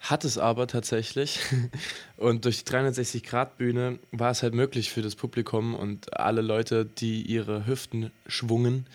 [0.00, 1.38] Hat es aber tatsächlich.
[2.16, 7.22] Und durch die 360-Grad-Bühne war es halt möglich für das Publikum und alle Leute, die
[7.22, 8.86] ihre Hüften schwungen,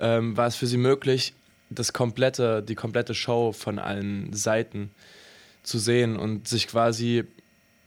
[0.00, 1.34] ähm, war es für sie möglich,
[1.70, 4.90] das komplette, die komplette Show von allen Seiten
[5.62, 7.24] zu sehen und sich quasi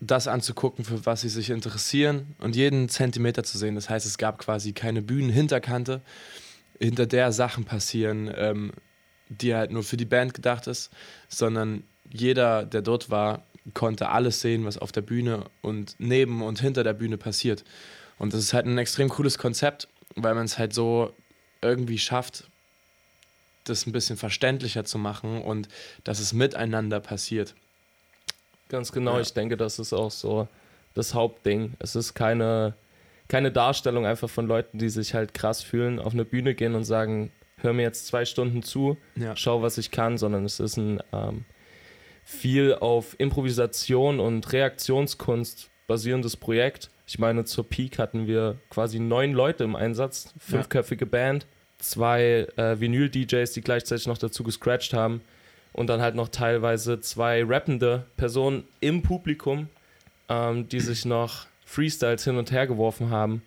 [0.00, 3.74] das anzugucken, für was sie sich interessieren und jeden Zentimeter zu sehen.
[3.74, 6.00] Das heißt, es gab quasi keine Bühnenhinterkante,
[6.78, 8.72] hinter der Sachen passieren, ähm,
[9.28, 10.90] die halt nur für die Band gedacht ist,
[11.28, 13.42] sondern jeder, der dort war,
[13.72, 17.64] konnte alles sehen, was auf der Bühne und neben und hinter der Bühne passiert.
[18.18, 21.12] Und das ist halt ein extrem cooles Konzept, weil man es halt so
[21.62, 22.44] irgendwie schafft,
[23.64, 25.68] das ein bisschen verständlicher zu machen und
[26.04, 27.54] dass es miteinander passiert.
[28.68, 29.20] Ganz genau, Ja.
[29.20, 30.48] ich denke, das ist auch so
[30.94, 31.74] das Hauptding.
[31.78, 32.74] Es ist keine,
[33.28, 36.84] keine Darstellung einfach von Leuten, die sich halt krass fühlen, auf eine Bühne gehen und
[36.84, 39.34] sagen, hör mir jetzt zwei Stunden zu, Ja.
[39.36, 41.44] schau, was ich kann, sondern es ist ein ähm,
[42.24, 46.90] viel auf Improvisation und Reaktionskunst basierendes Projekt.
[47.06, 51.46] Ich meine, zur Peak hatten wir quasi neun Leute im Einsatz, fünfköpfige Band,
[51.78, 55.20] zwei äh, Vinyl-DJs, die gleichzeitig noch dazu gescratcht haben
[55.72, 59.68] und dann halt noch teilweise zwei rappende Personen im Publikum,
[60.28, 63.42] ähm, die sich noch Freestyles hin und her geworfen haben.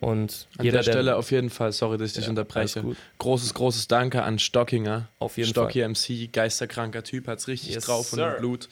[0.00, 2.84] Und An jeder, der Stelle auf jeden Fall, sorry, dass ich dich Ja, unterbreche.
[3.18, 5.08] Großes, großes Danke an Stockinger.
[5.20, 5.90] Auf jeden Stocky Fall.
[5.90, 8.68] MC, geisterkranker Typ, hat's richtig Yes, drauf und im Blut.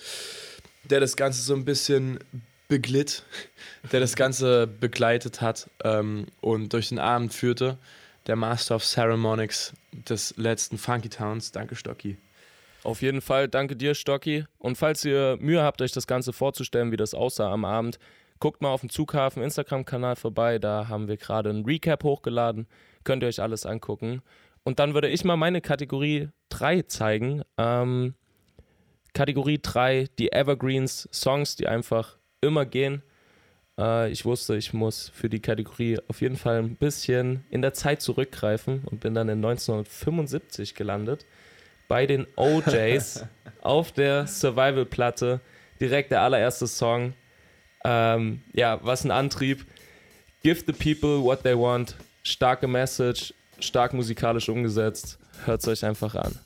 [0.83, 2.19] Der das Ganze so ein bisschen
[2.67, 3.23] beglitt,
[3.93, 7.79] der das Ganze begleitet hat ähm, und durch den Abend führte.
[8.31, 11.51] Der Master of Ceremonics des letzten Funky Towns.
[11.51, 12.17] Danke, Stocki.
[12.85, 14.45] Auf jeden Fall, danke dir, Stocki.
[14.59, 17.99] Und falls ihr Mühe habt, euch das Ganze vorzustellen, wie das aussah am Abend,
[18.39, 20.61] guckt mal auf dem Zughafen Instagram-Kanal vorbei.
[20.61, 22.69] Da haben wir gerade ein Recap hochgeladen.
[23.03, 24.23] Könnt ihr euch alles angucken.
[24.63, 27.43] Und dann würde ich mal meine Kategorie 3 zeigen.
[27.59, 28.15] Ähm,
[29.13, 33.03] Kategorie 3, die Evergreens, Songs, die einfach immer gehen.
[33.81, 37.73] Äh, ich wusste, ich muss für die Kategorie auf jeden Fall ein bisschen in der
[37.73, 41.25] Zeit zurückgreifen und bin dann in 1975 gelandet
[41.89, 43.25] bei den OJs
[43.63, 45.41] auf der Survival-Platte
[45.81, 47.15] direkt der allererste Song.
[47.85, 49.65] Ähm, ja, was ein Antrieb.
[50.43, 51.97] Give the people what they want.
[52.23, 55.19] Starke Message, stark musikalisch umgesetzt.
[55.47, 56.39] Hört es euch einfach an.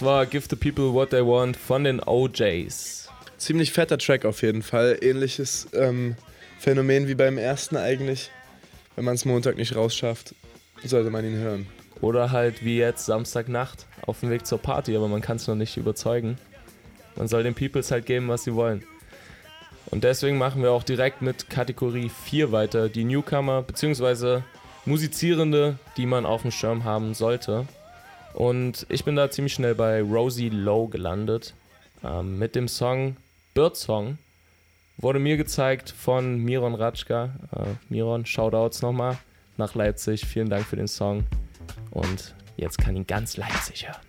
[0.00, 3.10] Das war Give the People What They Want von den OJs.
[3.36, 4.96] Ziemlich fetter Track auf jeden Fall.
[5.02, 6.16] Ähnliches ähm,
[6.58, 8.30] Phänomen wie beim ersten eigentlich.
[8.96, 10.34] Wenn man es Montag nicht rausschafft,
[10.82, 11.66] sollte man ihn hören.
[12.00, 15.54] Oder halt wie jetzt Samstagnacht auf dem Weg zur Party, aber man kann es noch
[15.54, 16.38] nicht überzeugen.
[17.16, 18.82] Man soll den Peoples halt geben, was sie wollen.
[19.90, 24.40] Und deswegen machen wir auch direkt mit Kategorie 4 weiter, die Newcomer bzw.
[24.86, 27.66] Musizierende, die man auf dem Schirm haben sollte.
[28.34, 31.54] Und ich bin da ziemlich schnell bei Rosie Lowe gelandet.
[32.04, 33.16] Ähm, mit dem Song
[33.54, 34.18] Birdsong
[34.96, 37.30] wurde mir gezeigt von Miron Ratschka.
[37.54, 39.18] Äh, Miron, Shoutouts nochmal
[39.56, 40.26] nach Leipzig.
[40.26, 41.24] Vielen Dank für den Song.
[41.90, 44.00] Und jetzt kann ihn ganz Leipzig hören.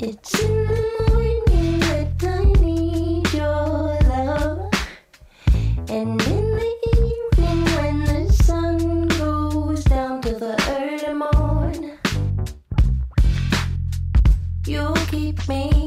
[0.00, 4.70] It's in the morning that I need your love,
[5.88, 6.23] and
[15.48, 15.83] me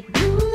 [0.00, 0.49] You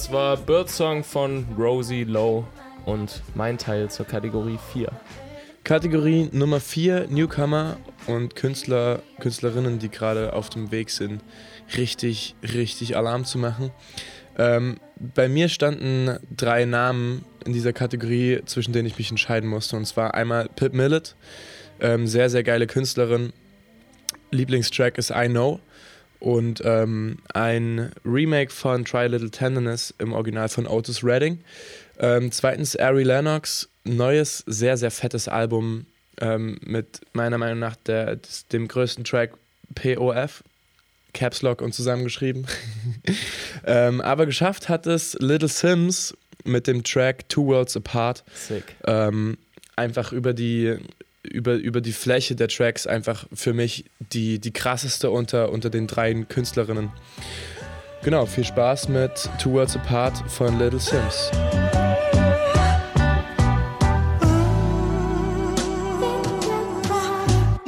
[0.00, 2.46] Das war Birdsong von Rosie Lowe
[2.86, 4.88] und mein Teil zur Kategorie 4.
[5.62, 7.76] Kategorie Nummer 4, Newcomer
[8.06, 11.22] und Künstler, Künstlerinnen, die gerade auf dem Weg sind,
[11.76, 13.72] richtig, richtig Alarm zu machen.
[14.38, 19.76] Ähm, bei mir standen drei Namen in dieser Kategorie, zwischen denen ich mich entscheiden musste.
[19.76, 21.14] Und zwar einmal Pip Millet,
[21.78, 23.34] ähm, sehr, sehr geile Künstlerin.
[24.30, 25.60] Lieblingstrack ist I Know.
[26.20, 31.40] Und ähm, ein Remake von Try a Little Tenderness im Original von Otis Redding.
[31.98, 35.86] Ähm, zweitens Ari Lennox, neues, sehr, sehr fettes Album
[36.20, 39.32] ähm, mit meiner Meinung nach der, des, dem größten Track
[39.74, 40.44] POF,
[41.12, 42.46] Caps Lock und zusammengeschrieben.
[43.66, 48.24] ähm, aber geschafft hat es Little Sims mit dem Track Two Worlds Apart.
[48.34, 48.64] Sick.
[48.86, 49.36] Ähm,
[49.76, 50.76] einfach über die,
[51.22, 55.86] über, über die Fläche der Tracks einfach für mich die, die krasseste unter, unter den
[55.86, 56.92] drei Künstlerinnen.
[58.02, 61.30] Genau, viel Spaß mit Two Worlds Apart von Little Sims.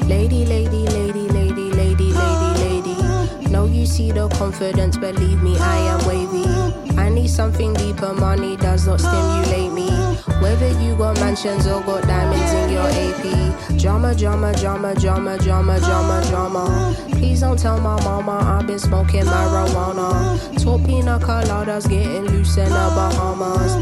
[0.08, 3.50] Lady, lady, lady, lady, lady, lady, lady.
[3.50, 6.96] No, you see the confidence, believe me, I am wavy.
[6.96, 10.11] I need something deeper, money does not stimulate me.
[10.42, 13.78] Whether you got mansions or got diamonds in your AP.
[13.78, 16.96] Drama, drama, drama, drama, drama, drama, drama.
[17.12, 20.62] Please don't tell my mama I've been smoking marijuana.
[20.62, 23.76] Talk pina coladas, getting loose in the Bahamas.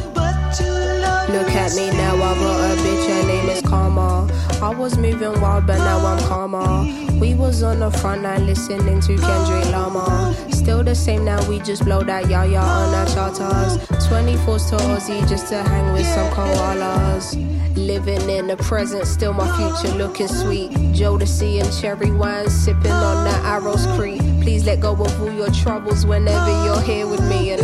[1.30, 4.19] Look at me now, I got a bitch, her name is Karma.
[4.62, 7.18] I was moving wild, but now I'm calmer.
[7.18, 10.34] We was on the front line listening to Kendrick Lamar.
[10.50, 13.78] Still the same now, we just blow that yah yah on our charters.
[14.06, 17.34] 24s to Aussie just to hang with some koalas.
[17.74, 20.70] Living in the present, still my future looking sweet.
[20.92, 24.20] Jodeci and cherry wine, sipping on that Arrows Creek.
[24.42, 27.52] Please let go of all your troubles whenever you're here with me.
[27.52, 27.62] And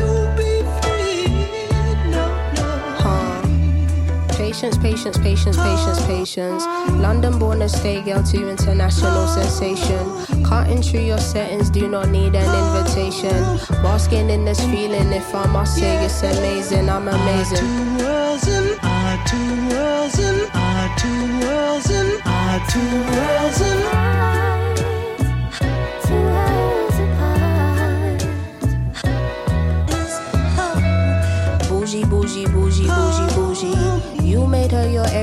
[4.57, 6.65] Patience, patience, patience, patience, patience.
[7.03, 10.43] London born and stay girl to international sensation.
[10.45, 13.37] Cutting through your settings, do not need an invitation.
[13.83, 17.59] Basking in this feeling, if I must say it's amazing, I'm amazing.
[17.59, 24.06] Two worlds and our two worlds and our two worlds and our two worlds and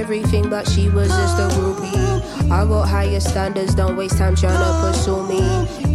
[0.03, 2.51] everything, but she was just a groupie.
[2.51, 5.41] I got higher standards, don't waste time trying to pursue me.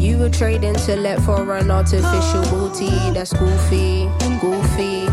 [0.02, 2.88] You would to let for an artificial booty.
[3.12, 4.08] That's goofy,
[4.40, 5.04] goofy,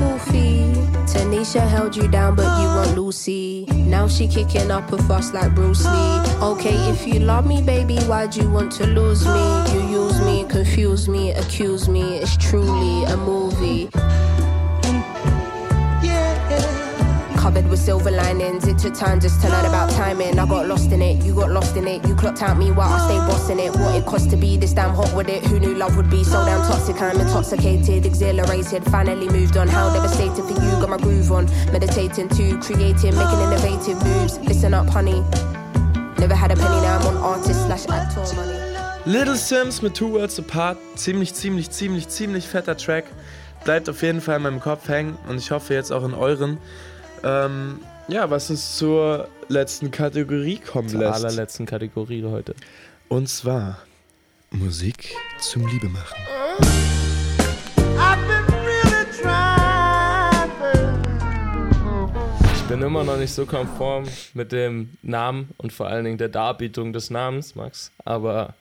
[0.00, 0.72] goofy.
[1.10, 3.66] Tanisha held you down, but you want Lucy.
[3.74, 6.20] Now she kicking up a fuss like Bruce Lee.
[6.40, 9.42] Okay, if you love me, baby, why'd you want to lose me?
[9.74, 12.14] You use me, confuse me, accuse me.
[12.14, 13.90] It's truly a movie.
[17.50, 18.68] Covered with silver linings.
[18.68, 20.38] It took time just to learn about timing.
[20.38, 22.06] I got lost in it, you got lost in it.
[22.06, 23.74] You clocked out me while I stayed bossing it.
[23.74, 25.44] What it cost to be this damn hot with it.
[25.46, 27.02] Who knew love would be so damn toxic?
[27.02, 28.84] I'm intoxicated, exhilarated.
[28.84, 29.66] Finally moved on.
[29.66, 30.70] How devastating for you.
[30.78, 31.46] Got my groove on.
[31.72, 34.38] Meditating too, creating, making innovative moves.
[34.38, 35.20] Listen up, honey.
[36.20, 38.60] Never had a penny, now I'm on artist slash actor money.
[39.06, 40.78] Little Sims mit Two Worlds Apart.
[40.94, 43.06] Ziemlich, ziemlich, ziemlich, ziemlich fetter Track.
[43.64, 46.58] Bleibt auf jeden Fall in meinem Kopf hängen und ich hoffe jetzt auch in euren.
[47.22, 51.24] Ähm, ja, was uns zur letzten Kategorie kommen Zur lässt.
[51.24, 52.54] allerletzten Kategorie heute.
[53.08, 53.78] Und zwar
[54.50, 56.16] Musik zum Liebemachen.
[58.62, 60.50] Really trying.
[62.56, 64.04] Ich bin immer noch nicht so konform
[64.34, 67.90] mit dem Namen und vor allen Dingen der Darbietung des Namens, Max.
[68.04, 68.54] Aber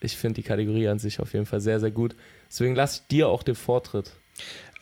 [0.00, 2.16] ich finde die Kategorie an sich auf jeden Fall sehr, sehr gut.
[2.50, 4.12] Deswegen lasse ich dir auch den Vortritt.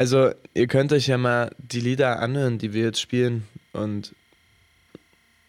[0.00, 4.14] Also, ihr könnt euch ja mal die Lieder anhören, die wir jetzt spielen und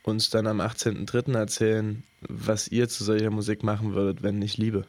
[0.03, 1.37] uns dann am 18.03.
[1.37, 4.85] erzählen, was ihr zu solcher Musik machen würdet, wenn nicht Liebe.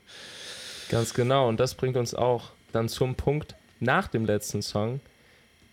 [0.88, 1.48] Ganz genau.
[1.48, 4.98] Und das bringt uns auch dann zum Punkt nach dem letzten Song.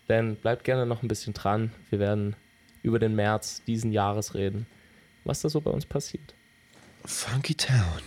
[0.08, 1.72] Denn bleibt gerne noch ein bisschen dran.
[1.88, 2.36] Wir werden
[2.84, 4.68] über den März diesen Jahres reden,
[5.24, 6.32] was da so bei uns passiert.
[7.04, 8.02] Funky Town.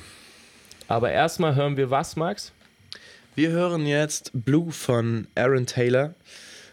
[0.88, 2.54] Aber erstmal hören wir was, Max?
[3.36, 6.14] Wir hören jetzt Blue von Aaron Taylor.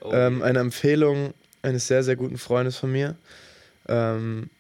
[0.05, 1.33] Ähm, eine Empfehlung
[1.63, 3.17] eines sehr, sehr guten Freundes von mir.
[3.89, 4.51] Ähm,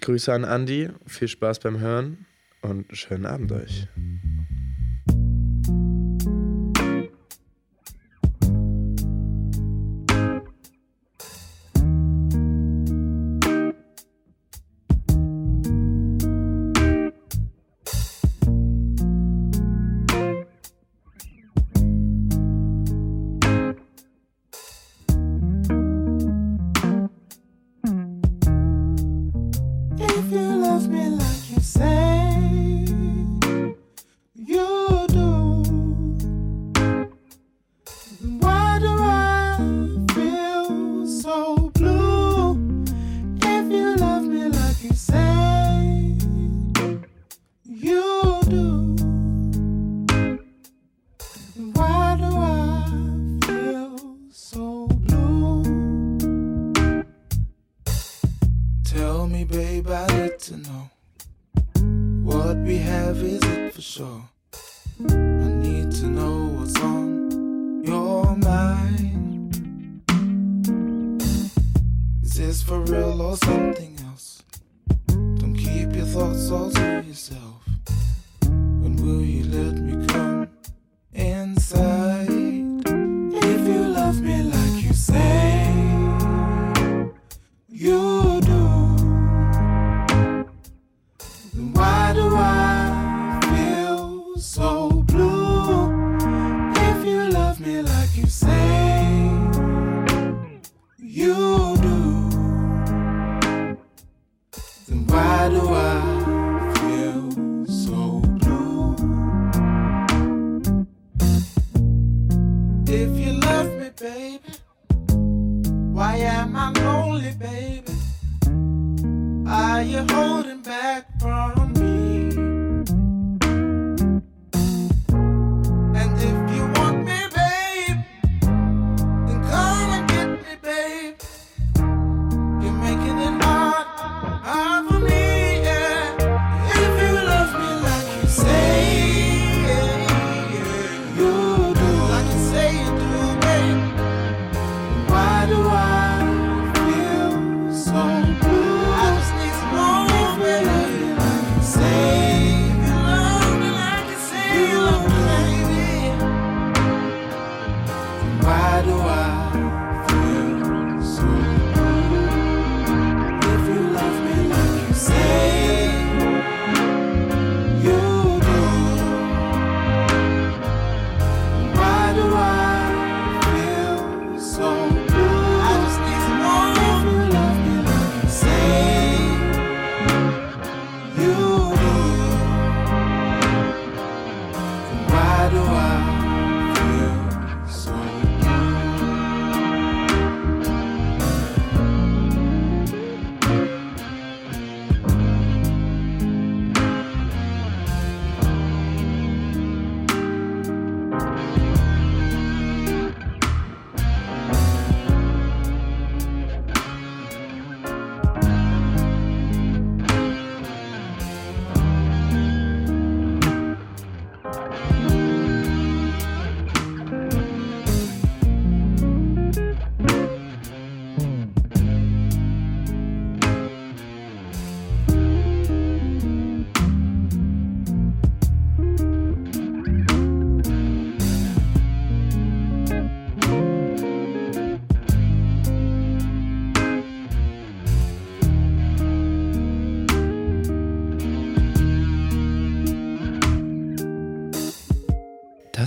[0.00, 0.90] Grüße an Andy.
[1.06, 2.26] Viel Spaß beim Hören
[2.62, 3.88] und schönen Abend euch.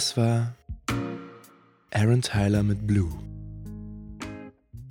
[0.04, 0.54] Das war
[1.91, 3.10] Aaron Tyler mit Blue.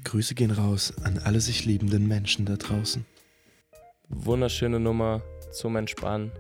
[0.05, 3.05] Grüße gehen raus an alle sich liebenden Menschen da draußen.
[4.09, 6.33] Wunderschöne Nummer zum Entspannen.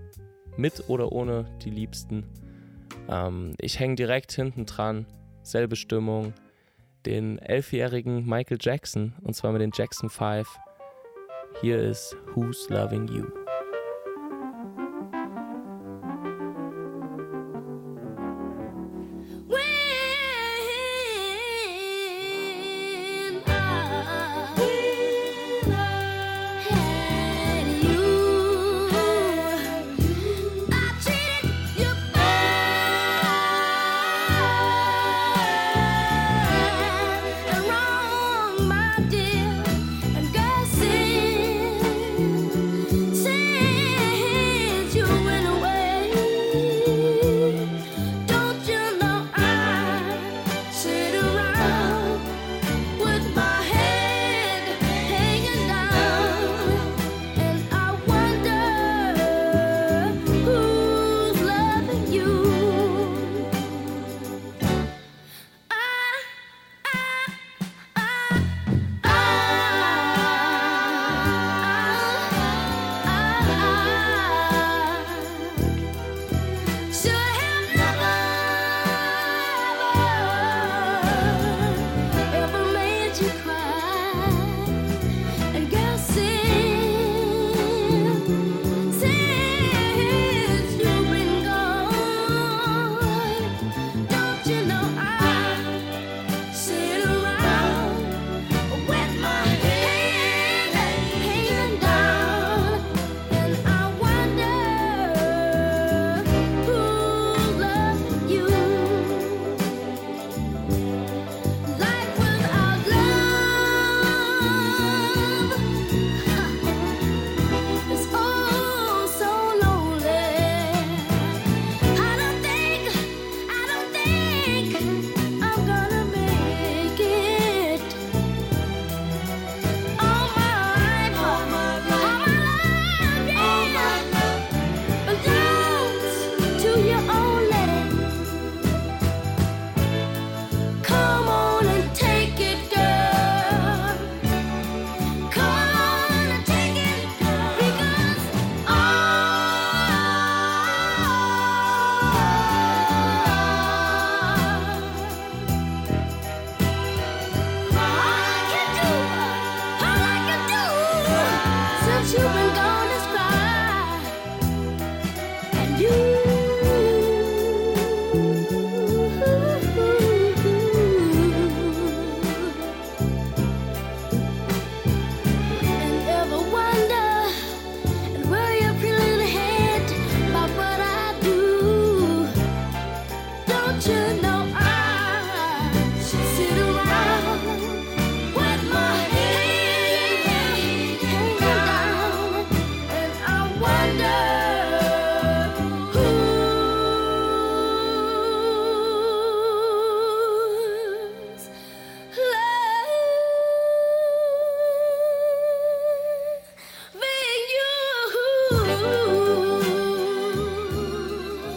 [0.57, 2.25] Mit oder ohne die Liebsten.
[3.11, 5.05] Ähm, ich hänge direkt hinten dran.
[5.43, 6.33] Selbe Stimmung.
[7.05, 9.13] Den elfjährigen Michael Jackson.
[9.21, 10.49] Und zwar mit den Jackson 5.
[11.61, 13.42] Hier ist Who's Loving You.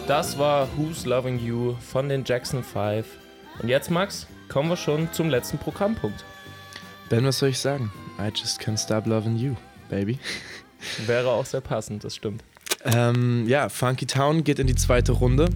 [0.06, 3.04] Das war Who's Loving You von den Jackson 5.
[3.60, 6.24] Und jetzt, Max, kommen wir schon zum letzten Programmpunkt.
[7.08, 7.90] Ben, was soll ich sagen?
[8.16, 9.56] I just can't stop loving you,
[9.88, 10.20] baby.
[11.06, 12.44] Wäre auch sehr passend, das stimmt.
[12.84, 15.48] Ähm, ja, Funky Town geht in die zweite Runde.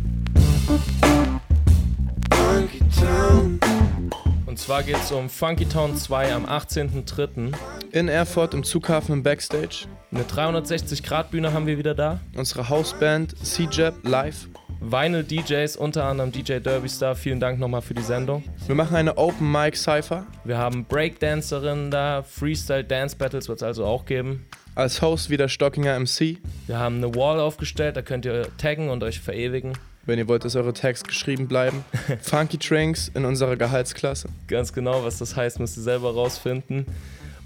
[4.47, 7.55] Und zwar geht es um Funky Town 2 am 18.03.
[7.93, 9.87] In Erfurt im Zughafen im Backstage.
[10.13, 12.21] Eine 360-Grad-Bühne haben wir wieder da.
[12.37, 14.47] Unsere Hausband C-Jab live.
[14.81, 17.17] Vinyl DJs, unter anderem DJ Derby Star.
[17.17, 18.45] Vielen Dank nochmal für die Sendung.
[18.67, 20.25] Wir machen eine Open Mic Cypher.
[20.45, 24.47] Wir haben Breakdancerinnen da, Freestyle Dance Battles wird es also auch geben.
[24.77, 26.39] Als Host wieder Stockinger MC.
[26.69, 29.73] Wir haben eine Wall aufgestellt, da könnt ihr taggen und euch verewigen.
[30.07, 31.85] Wenn ihr wollt, dass eure Tags geschrieben bleiben.
[32.23, 34.29] Funky Drinks in unserer Gehaltsklasse.
[34.47, 36.87] Ganz genau, was das heißt, müsst ihr selber rausfinden.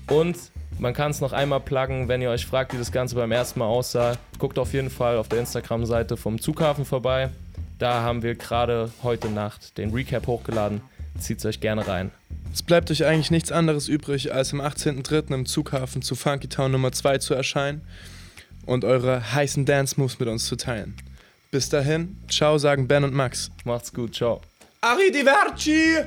[0.09, 0.37] Und
[0.79, 3.61] man kann es noch einmal pluggen, wenn ihr euch fragt, wie das Ganze beim ersten
[3.61, 4.17] Mal aussah.
[4.39, 7.31] Guckt auf jeden Fall auf der Instagram-Seite vom Zughafen vorbei.
[7.79, 10.81] Da haben wir gerade heute Nacht den Recap hochgeladen.
[11.19, 12.11] Zieht es euch gerne rein.
[12.53, 15.33] Es bleibt euch eigentlich nichts anderes übrig, als am 18.03.
[15.35, 17.83] im Zughafen zu Funky Town Nummer 2 zu erscheinen
[18.67, 20.97] und eure heißen Dance-Moves mit uns zu teilen.
[21.51, 23.51] Bis dahin, ciao sagen Ben und Max.
[23.65, 24.41] Macht's gut, ciao.
[24.81, 25.99] Arrivederci!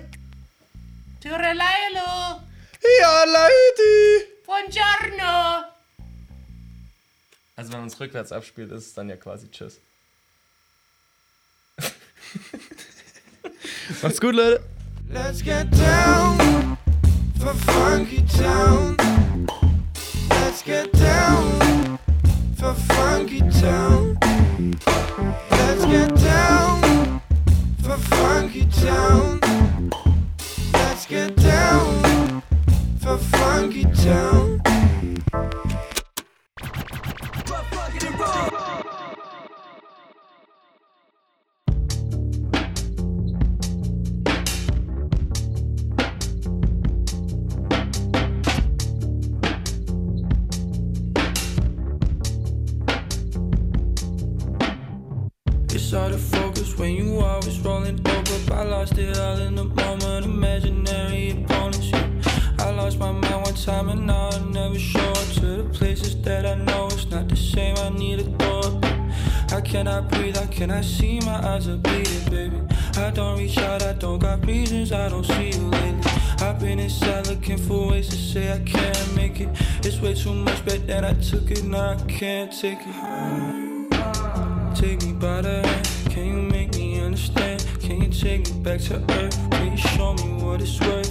[1.22, 2.47] Turelailo!
[2.82, 4.28] Ja, Leute!
[4.46, 5.66] Buongiorno!
[7.56, 9.80] Also wenn man es rückwärts abspielt, ist es dann ja quasi Tschüss.
[14.02, 14.64] Macht's gut, Leute.
[15.10, 16.78] Let's get down
[17.40, 18.96] for Funky Town.
[20.30, 21.98] Let's get down
[22.58, 24.20] for Funky Town.
[25.50, 27.22] Let's get down
[27.82, 29.40] for Funky Town.
[30.74, 31.47] Let's get down
[33.18, 34.57] Funky Town.
[70.58, 72.62] Breathe, I see, my eyes are bleeding, baby.
[72.98, 76.12] I don't reach out, I don't got reasons, I don't see you lately.
[76.40, 79.50] I've been inside looking for ways to say I can't make it.
[79.84, 82.96] It's way too much back then I took it, now I can't take it.
[84.76, 87.66] Take me by the hand, can you make me understand?
[87.80, 89.52] Can you take me back to earth?
[89.52, 91.07] Can you show me what it's worth?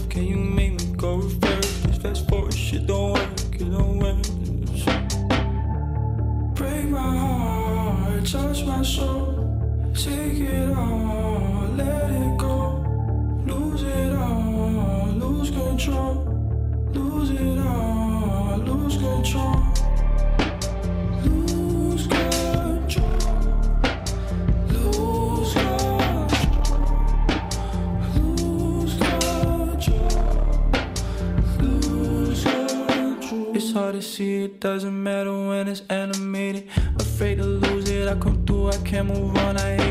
[33.76, 36.66] Hard to see, it doesn't matter when it's animated.
[36.98, 39.85] Afraid to lose it, I come through, I can't move on, I.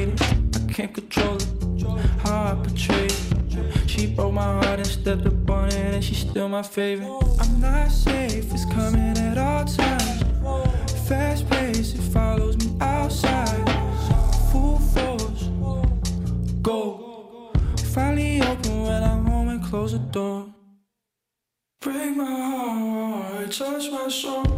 [0.86, 1.48] can't control it,
[2.20, 3.90] how I portray it.
[3.90, 7.10] She broke my heart and stepped up on it, and she's still my favorite.
[7.40, 10.24] I'm not safe, it's coming at all times.
[11.08, 13.66] Fast pace, it follows me outside.
[14.52, 15.50] Full force,
[16.62, 17.52] go.
[17.94, 20.54] Finally open when I'm home and close the door.
[21.82, 24.55] Break my heart, touch my soul.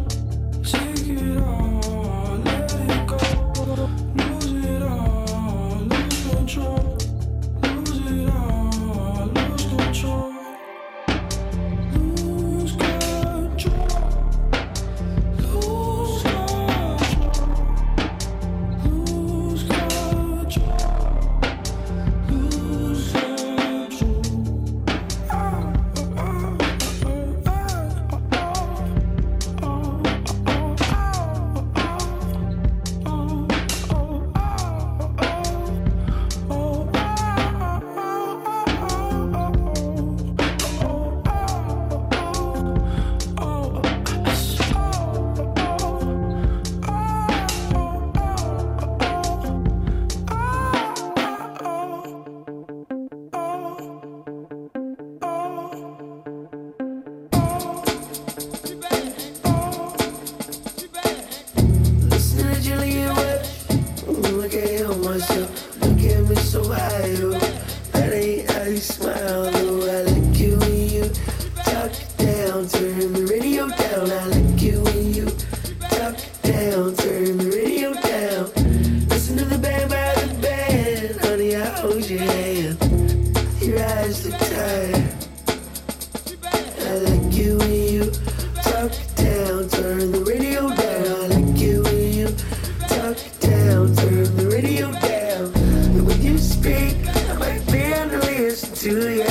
[98.80, 99.27] To listen to you.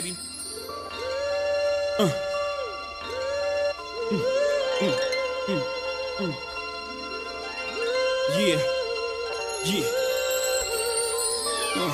[0.00, 0.16] Baby.
[1.98, 2.10] Uh.
[8.38, 8.58] Yeah,
[9.64, 9.84] yeah.
[11.76, 11.92] Uh,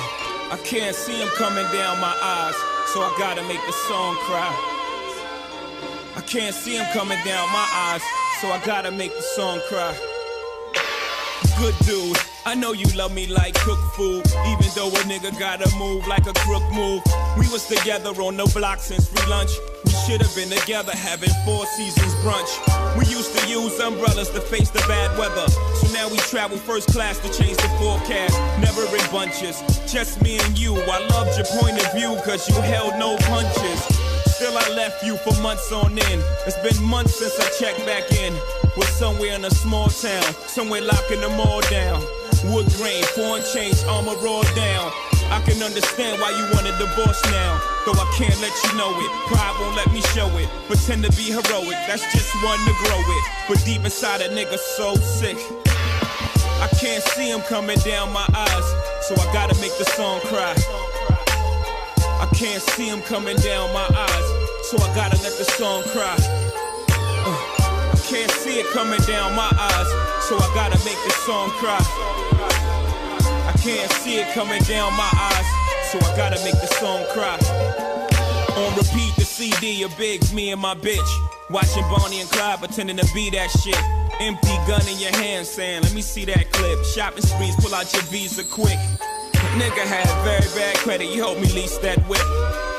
[0.51, 2.55] I can't see him coming down my eyes,
[2.93, 4.53] so I gotta make the song cry.
[6.15, 8.01] I can't see him coming down my eyes,
[8.39, 9.95] so I gotta make the song cry.
[11.59, 12.17] Good dude,
[12.47, 16.27] I know you love me like cook food, even though a nigga gotta move like
[16.27, 17.03] a crook move.
[17.37, 19.51] We was together on the block since free lunch.
[19.83, 22.47] We should have been together having four seasons brunch.
[22.97, 25.45] We used to use umbrellas to face the bad weather.
[25.75, 28.39] So now we travel first class to change the forecast.
[28.63, 29.59] Never in bunches,
[29.91, 30.73] just me and you.
[30.73, 33.83] I loved your point of view, cause you held no punches.
[34.37, 36.23] Still, I left you for months on end.
[36.47, 38.33] It's been months since I checked back in.
[38.77, 42.01] Was somewhere in a small town, somewhere locking them all down.
[42.45, 44.91] Wood grain, foreign change, armor raw down.
[45.29, 47.59] I can understand why you want a divorce now.
[47.85, 49.11] Though I can't let you know it.
[49.27, 50.47] Pride won't let me show it.
[50.67, 53.23] Pretend to be heroic, that's just one to grow it.
[53.49, 55.37] But deep inside a nigga so sick.
[56.61, 58.67] I can't see him coming down my eyes,
[59.07, 60.55] so I gotta make the song cry.
[62.19, 64.27] I can't see him coming down my eyes,
[64.69, 66.17] so I gotta let the song cry.
[68.09, 69.87] Can't see it coming down my eyes,
[70.23, 71.77] so I gotta make the song cry.
[73.45, 75.45] I can't see it coming down my eyes,
[75.91, 77.35] so I gotta make the song cry.
[78.55, 81.05] On repeat, the CD of Biggs, me and my bitch.
[81.49, 83.77] Watching Bonnie and Clyde pretending to be that shit.
[84.21, 86.85] Empty gun in your hand saying, let me see that clip.
[86.85, 88.79] Shopping sprees, pull out your visa quick.
[89.59, 92.23] Nigga had very bad credit, you helped me lease that whip.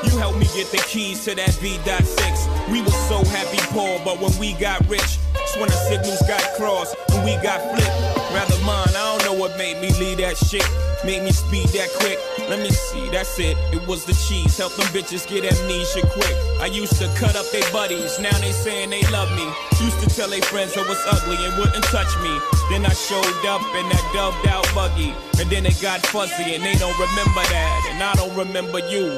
[0.03, 2.38] You helped me get the keys to that V.6.
[2.71, 6.41] We was so happy poor, but when we got rich, that's when the signals got
[6.53, 7.97] crossed, when we got flipped.
[8.29, 10.65] Rather mine, I don't know what made me leave that shit.
[11.03, 12.19] Made me speed that quick.
[12.47, 13.57] Let me see, that's it.
[13.73, 14.55] It was the cheese.
[14.57, 16.35] Help them bitches get amnesia quick.
[16.61, 19.49] I used to cut up their buddies, now they saying they love me.
[19.83, 22.37] Used to tell their friends I was ugly and wouldn't touch me.
[22.69, 25.15] Then I showed up in that dubbed out buggy.
[25.41, 27.89] And then it got fuzzy and they don't remember that.
[27.89, 29.17] And I don't remember you.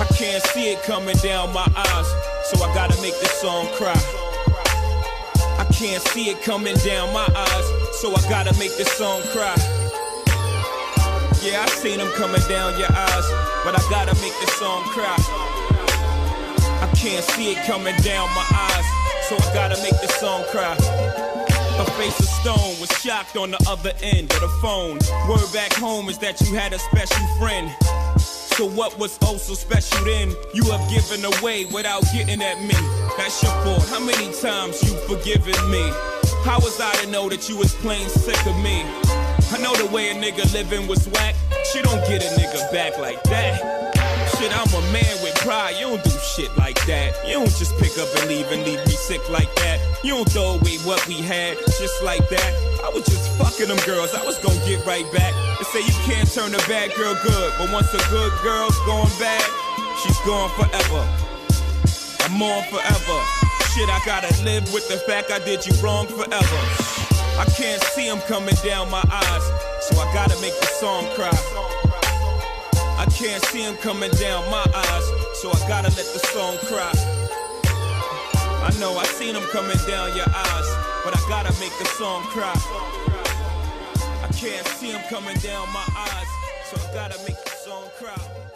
[0.00, 2.08] I can't see it coming down my eyes,
[2.44, 3.98] so I gotta make this song cry.
[5.58, 7.66] I can't see it coming down my eyes,
[8.00, 9.56] so I gotta make this song cry.
[11.42, 13.26] Yeah, I seen them coming down your eyes,
[13.64, 15.16] but I gotta make this song cry.
[16.78, 18.86] I can't see it coming down my eyes,
[19.28, 20.74] so I gotta make this song cry.
[21.78, 24.98] Her face of stone was shocked on the other end of the phone.
[25.28, 27.70] Word back home is that you had a special friend.
[28.58, 30.34] So what was oh so special then?
[30.52, 32.74] You have given away without getting at me.
[33.16, 33.86] That's your fault.
[33.86, 35.88] How many times you've forgiven me?
[36.42, 38.82] How was I to know that you was plain sick of me?
[39.54, 41.36] I know the way a nigga living was whack.
[41.70, 43.94] She don't get a nigga back like that.
[44.34, 45.76] Shit, I'm a man with pride.
[45.80, 47.16] You don't do shit like that.
[47.26, 49.80] You don't just pick up and leave and leave me sick like that.
[50.04, 52.50] You don't throw away what we had just like that.
[52.84, 54.12] I was just fucking them girls.
[54.12, 55.32] I was gonna get right back.
[55.56, 59.08] They say you can't turn a bad girl good, but once a good girl's gone
[59.16, 59.40] bad,
[60.04, 61.02] she's gone forever.
[62.28, 63.18] I'm on forever.
[63.72, 66.60] Shit, I gotta live with the fact I did you wrong forever.
[67.40, 69.44] I can't see him coming down my eyes,
[69.80, 71.87] so I gotta make the song cry.
[73.10, 75.04] Can't see him coming down my eyes,
[75.40, 76.92] so I gotta let the song cry.
[78.62, 80.68] I know I seen him coming down your eyes,
[81.04, 82.54] but I gotta make the song cry.
[84.22, 86.28] I can't see him coming down my eyes,
[86.70, 88.47] so I gotta make the song cry.